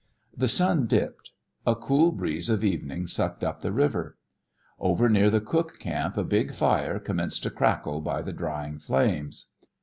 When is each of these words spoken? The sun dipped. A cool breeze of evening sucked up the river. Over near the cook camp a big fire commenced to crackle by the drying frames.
The 0.35 0.47
sun 0.47 0.87
dipped. 0.87 1.29
A 1.63 1.75
cool 1.75 2.11
breeze 2.11 2.49
of 2.49 2.63
evening 2.63 3.05
sucked 3.05 3.43
up 3.43 3.61
the 3.61 3.71
river. 3.71 4.17
Over 4.79 5.07
near 5.09 5.29
the 5.29 5.39
cook 5.41 5.77
camp 5.77 6.17
a 6.17 6.23
big 6.23 6.55
fire 6.55 6.97
commenced 6.97 7.43
to 7.43 7.51
crackle 7.51 8.01
by 8.01 8.23
the 8.23 8.33
drying 8.33 8.79
frames. 8.79 9.51